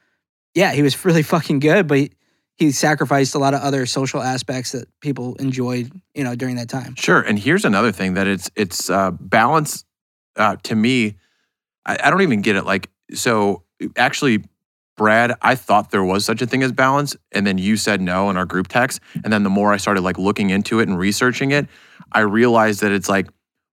[0.55, 2.11] yeah he was really fucking good but he,
[2.55, 6.69] he sacrificed a lot of other social aspects that people enjoyed you know during that
[6.69, 7.21] time Sure.
[7.21, 9.85] And here's another thing that it's it's uh, balance
[10.35, 11.15] uh, to me.
[11.85, 12.65] I, I don't even get it.
[12.65, 13.63] Like so,
[13.97, 14.43] actually,
[14.95, 18.29] Brad, I thought there was such a thing as balance, and then you said no
[18.29, 18.99] in our group text.
[19.23, 21.67] And then the more I started like looking into it and researching it,
[22.11, 23.27] I realized that it's like,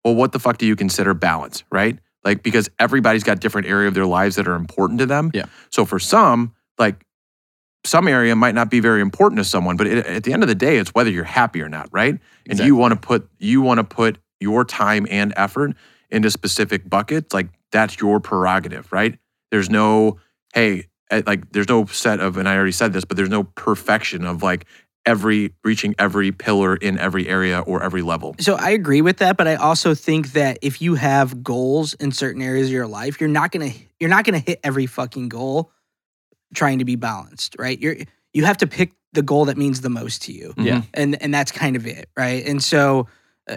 [0.05, 1.99] well, what the fuck do you consider balance, right?
[2.23, 5.31] Like because everybody's got different area of their lives that are important to them.
[5.33, 5.45] Yeah.
[5.71, 7.05] So for some, like
[7.85, 10.47] some area might not be very important to someone, but it, at the end of
[10.49, 12.11] the day, it's whether you're happy or not, right?
[12.13, 12.65] and Exactly.
[12.67, 15.75] you want to put you want to put your time and effort
[16.09, 19.19] into specific buckets like that's your prerogative right
[19.51, 20.17] there's no
[20.53, 20.85] hey
[21.25, 24.43] like there's no set of and i already said this but there's no perfection of
[24.43, 24.65] like
[25.05, 29.37] every reaching every pillar in every area or every level So I agree with that,
[29.37, 33.19] but I also think that if you have goals in certain areas of your life,
[33.19, 35.71] you're not gonna you're not gonna hit every fucking goal
[36.53, 37.79] trying to be balanced, right?
[37.79, 37.95] You're
[38.33, 40.81] you have to pick the goal that means the most to you, Yeah.
[40.93, 42.45] and and that's kind of it, right?
[42.45, 43.07] And so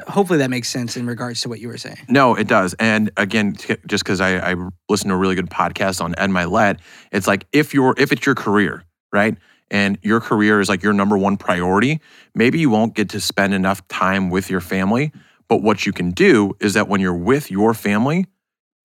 [0.09, 1.99] hopefully that makes sense in regards to what you were saying.
[2.09, 2.75] No, it does.
[2.75, 4.57] And again, just because I, I
[4.89, 6.79] listen to a really good podcast on Ed Mylett,
[7.11, 9.37] it's like if you're if it's your career, right?
[9.73, 12.01] and your career is like your number one priority,
[12.35, 15.11] maybe you won't get to spend enough time with your family.
[15.49, 18.27] But what you can do is that when you're with your family,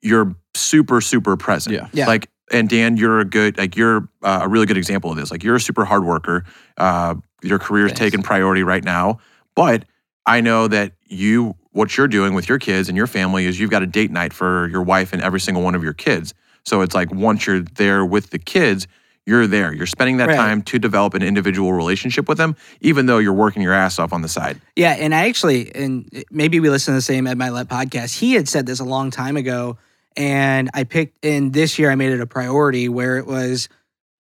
[0.02, 1.76] you're super, super present.
[1.76, 1.90] Yeah.
[1.92, 2.08] Yeah.
[2.08, 5.30] Like, and Dan, you're a good, like, you're uh, a really good example of this.
[5.30, 6.46] Like, you're a super hard worker.
[6.78, 8.00] Uh, your career's Thanks.
[8.00, 9.20] taking priority right now.
[9.56, 9.84] But
[10.28, 13.72] I know that you, what you're doing with your kids and your family is you've
[13.72, 16.34] got a date night for your wife and every single one of your kids.
[16.66, 18.88] So it's like once you're there with the kids,
[19.26, 19.74] you're there.
[19.74, 20.36] You're spending that Right.
[20.36, 24.12] time to develop an individual relationship with them, even though you're working your ass off
[24.14, 24.60] on the side.
[24.76, 28.18] Yeah, and I actually, and maybe we listen to the same Ed Mylett podcast.
[28.20, 29.78] He had said this a long time ago,
[30.16, 31.24] and I picked.
[31.26, 33.68] And this year, I made it a priority where it was,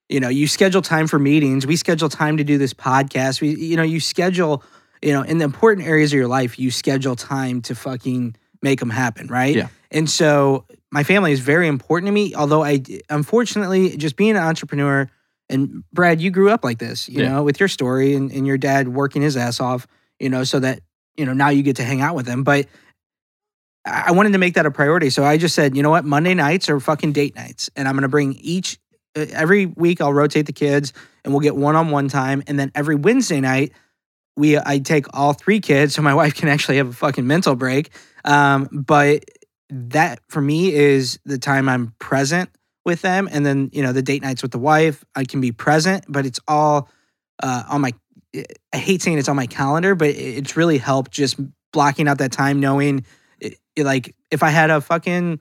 [0.10, 1.66] you know, you schedule time for meetings.
[1.66, 3.40] We schedule time to do this podcast.
[3.42, 4.62] We, you know, you schedule,
[5.02, 8.80] you know, in the important areas of your life, you schedule time to fucking make
[8.80, 9.56] them happen, right?
[9.56, 9.68] Yeah.
[9.92, 12.34] And so my family is very important to me.
[12.36, 15.10] Although I, unfortunately, just being an entrepreneur.
[15.50, 17.30] And Brad, you grew up like this, you Yeah.
[17.30, 19.88] know, with your story and, and your dad working his ass off
[20.20, 20.80] you know, so that,
[21.16, 22.44] you know, now you get to hang out with them.
[22.44, 22.68] But
[23.86, 25.10] I wanted to make that a priority.
[25.10, 27.70] So I just said, you know what, Monday nights are fucking date nights.
[27.76, 28.80] And I'm going to bring each,
[29.16, 32.44] every week I'll rotate the kids and we'll get one on one time.
[32.48, 33.72] And then every Wednesday night,
[34.38, 37.56] we, I take all three kids so my wife can actually have a fucking mental
[37.56, 37.90] break.
[38.24, 39.26] Um, but
[39.70, 42.50] that for me is the time I'm present
[42.86, 43.28] with them.
[43.32, 46.26] And then, you know, the date nights with the wife, I can be present, but
[46.26, 46.90] it's all
[47.44, 47.92] uh, on my
[48.74, 51.40] I hate saying it's on my calendar, but it's really helped just
[51.74, 53.06] blocking out that time, knowing
[53.40, 55.40] it, it- like if I had a fucking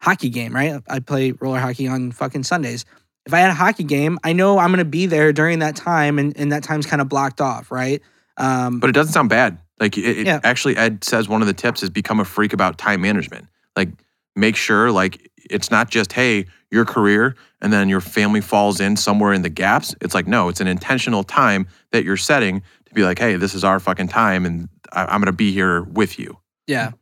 [0.00, 0.80] hockey game, right?
[0.88, 2.84] I play roller hockey on fucking Sundays.
[3.26, 6.18] If I had a hockey game, I know I'm gonna be there during that time,
[6.18, 8.02] and, and that time's kind of blocked off, right?
[8.36, 9.58] Um, But it doesn't sound bad.
[9.80, 10.40] Like it, it- Yeah.
[10.44, 13.46] actually, Ed says one of the tips is become a freak about time management.
[13.76, 13.90] Like
[14.36, 18.96] make sure like it's not just hey your career and then your family falls in
[18.96, 19.94] somewhere in the gaps.
[20.00, 23.54] It's like no, it's an intentional time that you're setting to be like hey this
[23.54, 26.38] is our fucking time and I, I'm gonna be here with you.
[26.66, 26.92] yeah,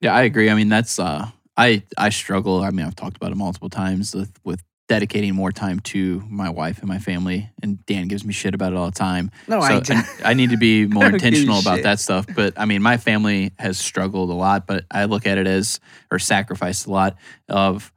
[0.00, 0.48] Yeah, I agree.
[0.50, 2.62] I mean, that's uh I I struggle.
[2.62, 6.48] I mean, I've talked about it multiple times with, with dedicating more time to my
[6.48, 7.50] wife and my family.
[7.62, 9.30] And Dan gives me shit about it all the time.
[9.46, 11.84] no, so I and I need to be more don't give you intentional about shit.
[11.84, 12.26] that stuff.
[12.34, 15.78] But I mean, my family has struggled a lot, but I look at it as
[16.10, 17.16] or sacrificed a lot
[17.48, 17.92] of.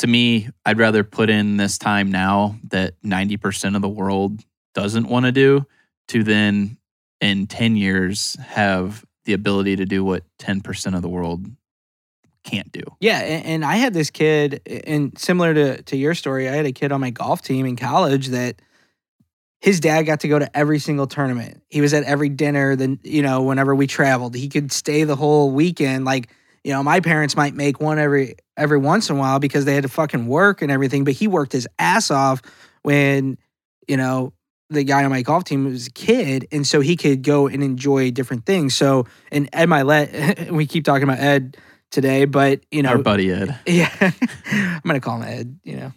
[0.00, 4.44] To me, I'd rather put in this time now that ninety percent of the world
[4.74, 5.66] doesn't want to do,
[6.08, 6.76] to then
[7.22, 11.46] in ten years have the ability to do what ten percent of the world
[12.46, 12.82] can't do.
[13.00, 16.64] Yeah, and, and I had this kid, and similar to to your story, I had
[16.64, 18.62] a kid on my golf team in college that
[19.60, 21.62] his dad got to go to every single tournament.
[21.68, 22.76] He was at every dinner.
[22.76, 26.04] Then you know, whenever we traveled, he could stay the whole weekend.
[26.04, 26.30] Like
[26.64, 29.74] you know, my parents might make one every every once in a while because they
[29.74, 31.04] had to fucking work and everything.
[31.04, 32.42] But he worked his ass off
[32.82, 33.38] when
[33.88, 34.32] you know
[34.70, 37.62] the guy on my golf team was a kid, and so he could go and
[37.62, 38.76] enjoy different things.
[38.76, 41.56] So, and Ed Mylett, we keep talking about Ed
[41.90, 43.58] today, but you know, Our buddy Ed.
[43.66, 43.90] yeah,
[44.50, 45.58] I'm gonna call him Ed.
[45.64, 45.92] You know,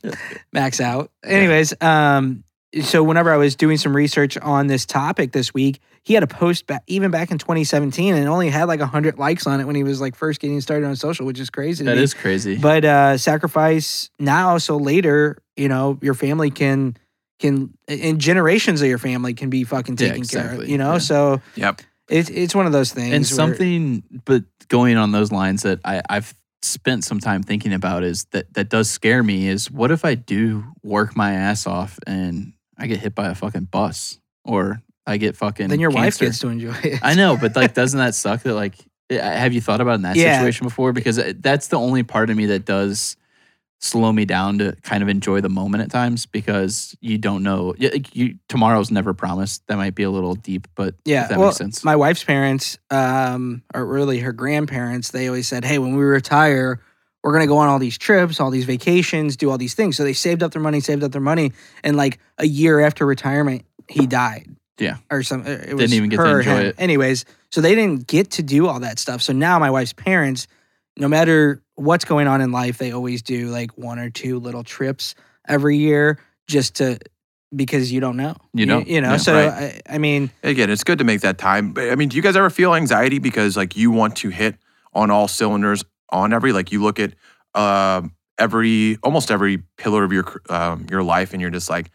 [0.53, 1.11] max out.
[1.23, 2.43] Anyways, um,
[2.81, 6.27] so whenever I was doing some research on this topic this week, he had a
[6.27, 9.75] post back even back in 2017, and only had like hundred likes on it when
[9.75, 11.83] he was like first getting started on social, which is crazy.
[11.83, 12.03] to That me.
[12.03, 12.57] is crazy.
[12.57, 16.95] But uh, sacrifice now, so later, you know, your family can
[17.39, 20.67] can and generations of your family can be fucking Yeah, taken care of.
[20.67, 20.97] You know, Yeah.
[20.99, 21.81] so Yep.
[22.09, 23.13] It's it's one of those things.
[23.13, 28.03] and something but going on those lines that I, I've spent some time thinking about
[28.03, 31.97] is that that does scare me is what if I do work my ass off
[32.05, 36.17] and I get hit by a fucking bus or I get fucking then your wife
[36.19, 36.25] cancer?
[36.25, 36.99] gets to enjoy it.
[37.01, 38.43] I know, but like, doesn't that suck?
[38.43, 38.75] That like,
[39.09, 40.33] eh, have you thought about in that Yeah.
[40.37, 40.91] situation before?
[40.93, 43.15] Because uh, that's the only part of me that does
[43.81, 47.73] slow me down to kind of enjoy the moment at times because you don't know.
[47.77, 49.65] yeah, You tomorrow's never promised.
[49.67, 51.83] That might be a little deep, but Yeah, if that well, makes sense.
[51.83, 56.81] my wife's parents, um, or really her grandparents, they always said, "Hey, when we retire,
[57.23, 60.03] we're gonna go on all these trips, all these vacations, do all these things." So
[60.03, 63.63] they saved up their money, saved up their money, and like a year after retirement,
[63.87, 64.47] he died.
[64.77, 64.97] Yeah.
[65.11, 65.41] or some.
[65.41, 66.65] uh, It was even get to enjoy him.
[66.67, 66.75] it.
[66.77, 69.21] Anyways, so they didn't get to do all that stuff.
[69.21, 70.47] So now my wife's parents,
[70.95, 74.63] no matter what's going on in life, they always do like one or two little
[74.63, 75.15] trips
[75.47, 76.99] every year, just to
[77.55, 78.35] because you don't know.
[78.53, 78.87] You don't.
[78.87, 79.11] you know.
[79.11, 79.81] Yeah, so right.
[79.87, 80.29] I, I mean.
[80.43, 81.73] Again, it's good to make that time.
[81.73, 84.55] But I mean, do you guys ever feel anxiety because like you want to hit
[84.93, 87.13] on all cylinders on every like you look at
[87.55, 91.91] um every almost every pillar of your um, your life and you're just like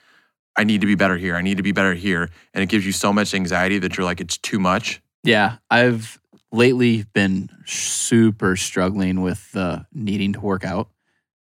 [0.57, 1.35] I need to be better here.
[1.35, 4.05] I need to be better here, and it gives you so much anxiety that you're
[4.05, 5.03] like it's too much.
[5.25, 6.21] Yeah, I've
[6.55, 10.89] lately been super struggling with uh, needing to work out.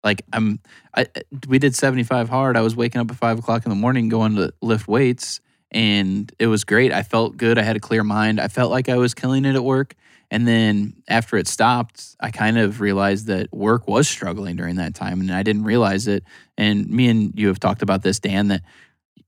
[0.03, 0.59] Like I'm,
[0.95, 1.07] I
[1.47, 2.55] we did 75 hard.
[2.55, 5.41] I was waking up at five o'clock in the morning going to lift weights,
[5.71, 6.93] and it was great.
[6.93, 7.57] I felt good.
[7.57, 8.39] I had a clear mind.
[8.39, 9.95] I felt like I was killing it at work.
[10.29, 14.93] And then after it stopped, I kind of realized that work was struggling during that
[14.93, 16.23] time, and I didn't realize it.
[16.57, 18.61] And me and you have talked about this, Dan, that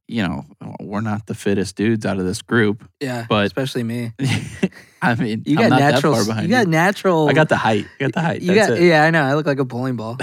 [0.09, 0.45] you know
[0.81, 2.83] we're not the fittest dudes out of this group.
[2.99, 4.11] Yeah, But- especially me.
[5.01, 6.21] I mean, You got natural.
[6.41, 7.29] You got natural.
[7.29, 7.85] I got the height.
[7.99, 8.41] I got the height.
[8.41, 8.77] You That's got.
[8.79, 8.83] it.
[8.83, 9.23] Yeah, I know.
[9.23, 10.17] I look like a bowling ball.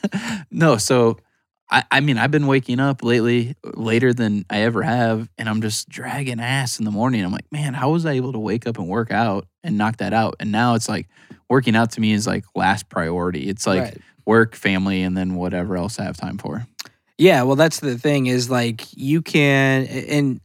[0.50, 1.18] no, so
[1.70, 5.60] I, I mean, I've been waking up lately later than I ever have, and I'm
[5.62, 7.24] just dragging ass in the morning.
[7.24, 9.98] I'm like, man, how was I able to wake up and work out and knock
[9.98, 10.36] that out?
[10.40, 11.08] And now it's like
[11.50, 13.48] working out to me is like last priority.
[13.48, 13.98] It's like Right.
[14.26, 16.66] work, family, and then whatever else I have time for.
[17.22, 20.40] Yeah, well, that's the thing is like you can, and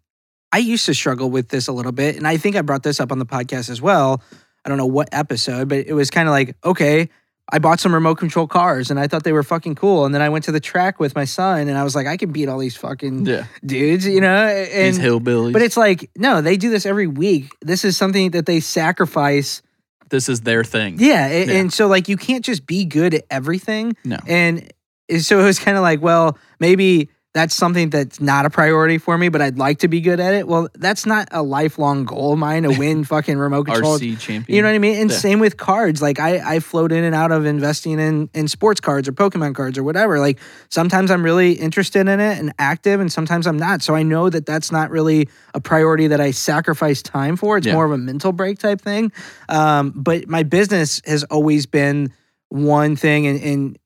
[0.52, 3.00] I used to struggle with this a little bit, and I think I brought this
[3.00, 4.22] up on the podcast as well.
[4.64, 7.10] I don't know what episode, but it was kind of like, okay,
[7.52, 10.22] I bought some remote control cars, and I thought they were fucking cool, and then
[10.22, 12.48] I went to the track with my son, and I was like, I can beat
[12.50, 15.54] all these fucking Yeah, dudes, you know, and these hillbillies.
[15.54, 17.56] but it's like, no, they do this every week.
[17.62, 19.62] This is something that they sacrifice.
[20.10, 20.98] this is their thing.
[21.00, 21.54] Yeah, a- Yeah.
[21.60, 23.96] and so like you can't just be good at everything.
[24.06, 24.18] No.
[24.28, 24.72] And
[25.20, 29.16] so it was kind of like, well, maybe that's something that's not a priority for
[29.16, 30.48] me, but I'd like to be good at it.
[30.48, 34.00] Well, that's not a lifelong goal of mine to win fucking remote control.
[34.00, 34.56] RC champion.
[34.56, 35.00] You know what I mean?
[35.00, 35.18] And Yeah.
[35.18, 36.02] same with cards.
[36.02, 39.54] Like I, I float in and out of investing in in sports cards or Pokemon
[39.54, 40.20] cards or whatever.
[40.20, 40.40] Like
[40.70, 43.84] sometimes I'm really interested in it and active, and sometimes I'm not.
[43.84, 47.58] So I know that that's not really a priority that I sacrifice time for.
[47.58, 47.74] It's Yeah.
[47.74, 49.12] more of a mental break type thing.
[49.48, 52.12] Um, but my business has always been
[52.50, 53.78] one thing, and, and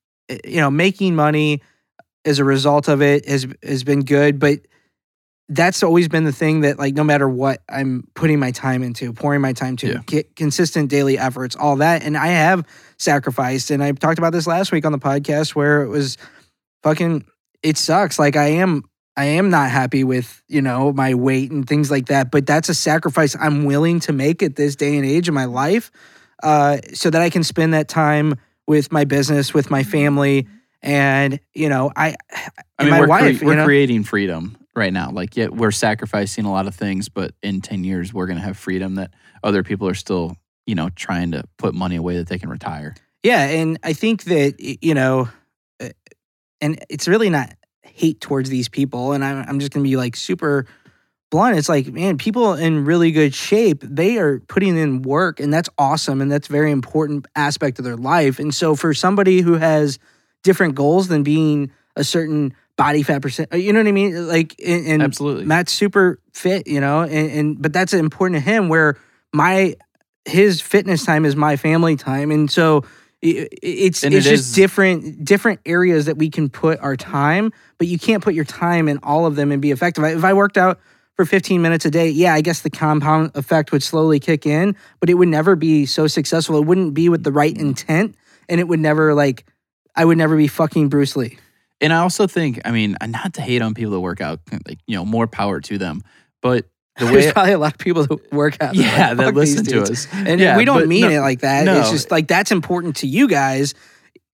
[0.45, 1.61] you know, making money
[2.25, 4.59] as a result of it has has been good, but
[5.49, 9.11] that's always been the thing that like no matter what I'm putting my time into,
[9.11, 10.01] pouring my time to, Yeah.
[10.05, 12.03] get consistent daily efforts, all that.
[12.03, 12.63] And I have
[12.97, 13.69] sacrificed.
[13.69, 16.17] And I talked about this last week on the podcast where it was
[16.83, 17.25] fucking
[17.63, 18.17] it sucks.
[18.17, 18.83] Like I am
[19.17, 22.69] I am not happy with, you know, my weight and things like that, but that's
[22.69, 25.91] a sacrifice I'm willing to make at this day and age of my life.
[26.41, 28.35] Uh, so that I can spend that time
[28.71, 30.47] with my business, with my family,
[30.81, 32.15] and you know, I,
[32.79, 33.41] I mean, my we're, cre- wife.
[33.43, 33.65] we're you know?
[33.65, 35.11] creating freedom right now.
[35.11, 38.43] Like, yeah, we're sacrificing a lot of things, but in 10 years, we're going to
[38.45, 39.11] have freedom that
[39.43, 42.95] other people are still, you know, trying to put money away that they can retire.
[43.23, 45.27] Yeah, and I think that you know,
[45.81, 45.89] uh,
[46.61, 47.53] and it's really not
[47.83, 50.65] hate towards these people, and I'm I'm just gonna be like super
[51.31, 51.57] blunt.
[51.57, 55.69] It's like, man, people in really good shape, they are putting in work, and that's
[55.79, 58.37] awesome, and that's a very important aspect of their life.
[58.37, 59.97] And so, for somebody who has
[60.43, 64.27] different goals than being a certain body fat percent, uh, you know what I mean?
[64.27, 65.45] Like, and, and Absolutely.
[65.45, 68.69] Matt's super fit, you know, and, and but that's important to him.
[68.69, 68.97] Where
[69.33, 69.75] my
[70.25, 72.83] his fitness time is my family time, and so
[73.21, 77.53] it's And it's it just is- different different areas that we can put our time,
[77.77, 80.03] but you can't put your time in all of them and be effective.
[80.03, 80.79] If I worked out
[81.15, 84.75] for 15 minutes a day, yeah, I guess the compound effect would slowly kick in,
[84.99, 86.57] but it would never be so successful.
[86.57, 87.61] It wouldn't be with the right mm.
[87.61, 88.15] intent,
[88.49, 89.45] and it would never like
[89.95, 91.37] I would never be fucking Bruce Lee.
[91.81, 94.79] And I also think, I mean, not to hate on people that work out, like,
[94.85, 96.03] you know, more power to them.
[96.41, 96.65] But
[96.97, 98.75] the There's probably a lot of people that work out.
[98.75, 100.07] yeah, like, that listen to us.
[100.13, 101.65] And yeah, we don't mean no- it like that.
[101.65, 101.79] no.
[101.79, 103.73] It's just like that's important to you guys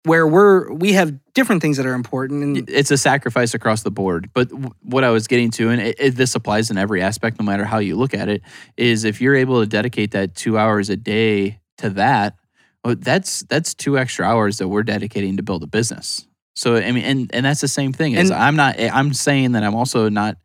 [0.05, 3.91] where we're we have different things that are important and it's a sacrifice across the
[3.91, 4.31] board.
[4.35, 7.39] But w- what I was getting to, and it, it, this applies in every aspect,
[7.39, 8.43] no matter how you look at it,
[8.77, 12.37] is if you're able to dedicate that two hours a day to that,
[12.85, 16.27] well, that's that's two extra hours that we're dedicating to build a business.
[16.55, 18.15] So I mean, and and that's the same thing.
[18.15, 18.79] Is And- I'm not.
[18.79, 20.37] Eh, I'm saying that I'm also not.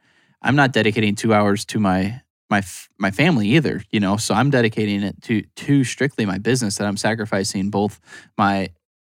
[0.41, 2.61] I'm not dedicating two hours to my my
[2.99, 3.83] my family either.
[3.91, 6.77] You know, so I'm dedicating it to to strictly my business.
[6.77, 7.99] That I'm sacrificing both
[8.37, 8.69] my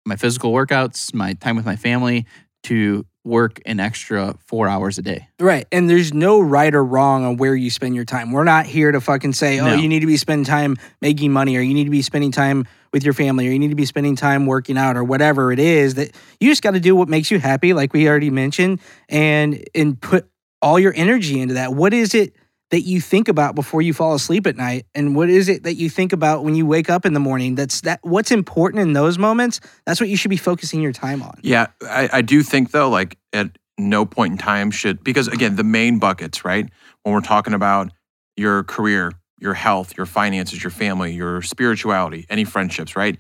[0.05, 2.27] my physical workouts, my time with my family
[2.65, 5.29] to work an extra four hours a day.
[5.39, 5.67] right.
[5.71, 8.33] And there's no right or wrong on where you spend your time.
[8.33, 9.75] We're not here to fucking say, oh, No.
[9.75, 12.67] you need to be spending time making money or you need to be spending time
[12.93, 15.61] with your family or you need to be spending time working out or whatever it
[15.61, 16.11] is that
[16.41, 20.01] you just got to do what makes you happy like we already mentioned and and
[20.01, 20.29] put
[20.61, 21.73] all your energy into that.
[21.73, 22.35] What is it
[22.73, 25.75] that you think about before you fall asleep at night and what is it that
[25.75, 28.95] you think about when you wake up in the morning that's that what's important in
[28.95, 32.43] those moments that's what you should be focusing your time on Yeah, I, I do
[32.43, 36.69] think though, like at no point in time should because again, the main buckets, right?
[37.03, 37.93] When we're talking about
[38.37, 43.19] your career, your health, your finances, your family, your spirituality, any friendships, right?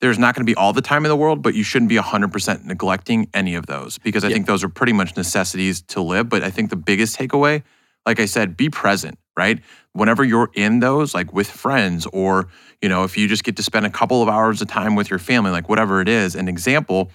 [0.00, 1.96] There's not going to be all the time in the world, but you shouldn't be
[1.96, 4.34] 100% neglecting any of those because I Yeah.
[4.34, 6.28] think those are pretty much necessities to live.
[6.28, 7.62] But I think the biggest takeaway,
[8.08, 9.60] like I said, be present, right?
[9.92, 12.48] Whenever you're in those, like with friends, or,
[12.80, 15.10] you know, if you just get to spend a couple of hours of time with
[15.10, 16.34] your family, like whatever it is.
[16.34, 17.12] An example,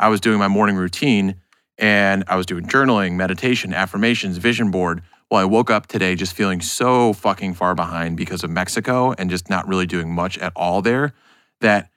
[0.00, 1.36] I was doing my morning routine
[1.78, 5.04] and I was doing journaling, meditation, affirmations, vision board.
[5.30, 9.30] Well, I woke up today just feeling so fucking far behind because of Mexico and
[9.30, 11.14] just not really doing much at all there
[11.60, 11.88] that,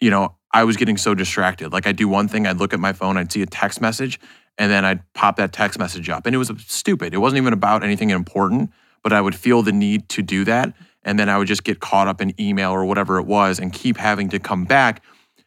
[0.00, 1.70] you know, I was getting so distracted.
[1.70, 4.18] Like I'd do one thing, I'd look at my phone, I'd see a text message,
[4.60, 6.26] and then I'd pop that text message up.
[6.26, 7.14] And it was stupid.
[7.14, 8.70] It wasn't even about anything important,
[9.02, 10.74] but I would feel the need to do that.
[11.02, 13.72] And then I would just get caught up in email or whatever it was and
[13.72, 15.02] keep having to come back.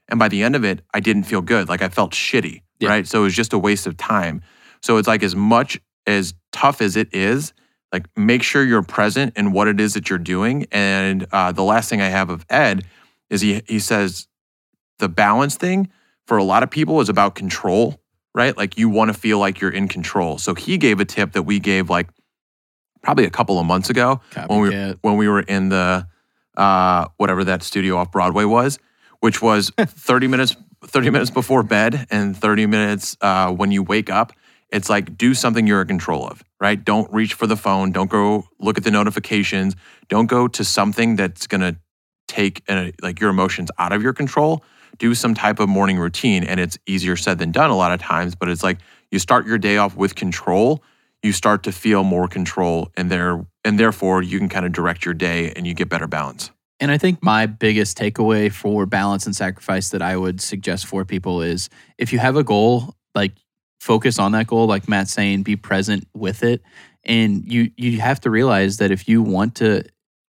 [0.10, 1.70] And by the end of it, I didn't feel good.
[1.70, 2.90] Like I felt shitty, Yeah.
[2.90, 3.08] right?
[3.08, 4.42] So it was just a waste of time.
[4.82, 7.54] So it's like as much as tough as it is,
[7.92, 10.66] like make sure you're present in what it is that you're doing.
[10.72, 12.84] And uh, the last thing I have of Ed
[13.30, 14.28] is he he says
[14.98, 15.90] the balance thing
[16.26, 18.00] for a lot of people is about control,
[18.34, 18.56] right?
[18.58, 20.38] Like you want to feel like you're in control.
[20.38, 22.10] So he gave a tip that we gave like
[23.02, 24.70] probably a couple of months ago when we
[25.02, 26.08] when we were in the
[26.58, 28.80] uh, whatever that studio off Broadway was,
[29.20, 34.10] which was 30 minutes 30 minutes before bed and 30 minutes uh, when you wake
[34.10, 34.34] up.
[34.70, 36.84] It's like do something you're in control of, right?
[36.84, 37.92] Don't reach for the phone.
[37.92, 39.76] Don't go look at the notifications.
[40.10, 41.78] Don't go to something that's gonna
[42.28, 44.64] take uh, like your emotions out of your control.
[44.98, 48.00] Do some type of morning routine, and it's easier said than done a lot of
[48.00, 48.36] times.
[48.36, 48.80] But it's like
[49.12, 50.84] you start your day off with control.
[51.22, 55.06] You start to feel more control, and there and therefore you can kind of direct
[55.06, 56.52] your day, and you get better balance.
[56.80, 61.06] And I think my biggest takeaway for balance and sacrifice that I would suggest for
[61.06, 63.32] people is if you have a goal, like
[63.80, 66.62] focus on that goal, like Matt's saying, be present with it.
[67.06, 69.84] And you you have to realize that if you want to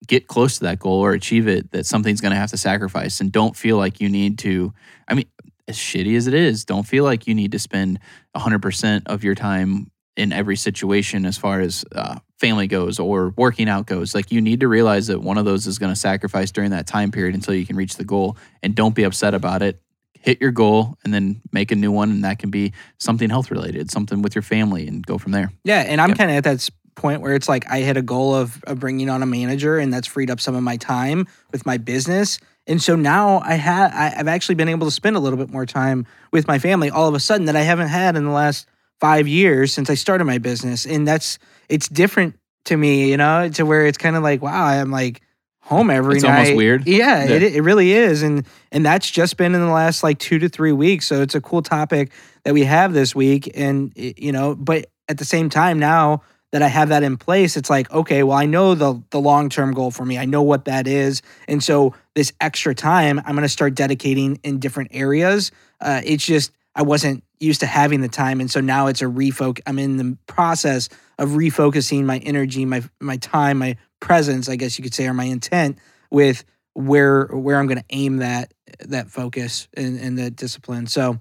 [0.07, 3.21] get close to that goal or achieve it, that something's gonna have to sacrifice.
[3.21, 4.73] And don't feel like you need to,
[5.09, 5.27] I mean,
[5.67, 7.99] as shitty as it is, don't feel like you need to spend
[8.37, 13.69] 100% of your time in every situation as far as uh, family goes or working
[13.69, 14.15] out goes.
[14.15, 16.87] Like you need to realize that one of those is going to sacrifice during that
[16.87, 19.81] time period until you can reach the goal, and don't be upset about it.
[20.21, 23.51] Hit your goal and then make a new one, and that can be something health
[23.51, 25.51] related, something with your family, and go from there.
[25.65, 26.19] Yeah, and I'm Yep.
[26.19, 29.09] kind of at that point where it's like I had a goal of, of bringing
[29.11, 32.39] on a manager, and that's freed up some of my time with my business.
[32.67, 35.51] And so now I had I- I've actually been able to spend a little bit
[35.51, 38.31] more time with my family all of a sudden that I haven't had in the
[38.31, 38.67] last
[39.01, 43.49] five years since I started my business, and that's it's different to me, you know,
[43.51, 45.21] to where it's kind of like wow, I'm like
[45.61, 46.39] home every It's night.
[46.39, 46.87] almost weird.
[46.87, 47.35] Yeah, Yeah.
[47.37, 50.49] It, it really is, and and that's just been in the last like two to
[50.49, 51.07] three weeks.
[51.07, 52.13] So it's a cool topic
[52.45, 56.23] that we have this week, and you know, but at the same time now
[56.55, 59.49] that I have that in place, it's like okay, well, I know the the long
[59.49, 60.19] term goal for me.
[60.19, 64.39] I know what that is, and so this extra time I'm going to start dedicating
[64.45, 65.51] in different areas.
[65.81, 69.07] Uh, it's just I wasn't used to having the time, and so now it's a
[69.07, 69.63] refocus.
[69.67, 70.89] I'm in the process
[71.19, 75.15] of refocusing my energy, my my time, my presence, I guess you could say, or
[75.15, 75.81] my intent
[76.13, 80.87] with where where I'm going to aim that that focus and, and the discipline.
[80.87, 81.19] So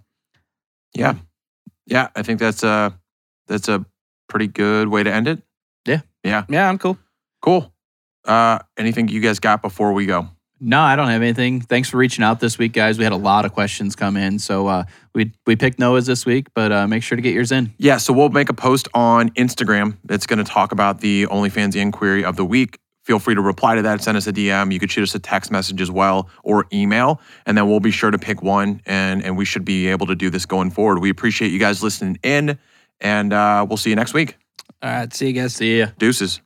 [0.93, 1.15] Yeah,
[1.87, 2.09] yeah.
[2.15, 2.93] I think that's a
[3.47, 3.83] that's a
[4.33, 5.43] pretty good way to end it.
[5.85, 6.43] yeah, Yeah.
[6.49, 6.97] Yeah, I'm cool.
[7.39, 7.71] Cool.
[8.25, 10.27] Uh, anything you guys got before we go?
[10.59, 11.61] No, I don't have anything.
[11.61, 12.97] Thanks for reaching out this week, guys.
[12.97, 16.25] We had a lot of questions come in, so uh, we we picked Noah's this
[16.25, 17.73] week, but uh, make sure to get yours in.
[17.77, 21.75] Yeah, so we'll make a post on Instagram that's going to talk about the OnlyFans
[21.75, 22.79] inquiry of the week.
[23.03, 24.71] Feel free to reply to that, send us a DM.
[24.71, 27.91] You could shoot us a text message as well or email, and then we'll be
[27.91, 30.99] sure to pick one, and and we should be able to do this going forward.
[30.99, 32.57] We appreciate you guys listening in,
[33.03, 34.37] and uh, we'll see you next week.
[34.81, 35.55] All right, see you guys.
[35.55, 35.87] See ya.
[35.97, 36.41] Deuces.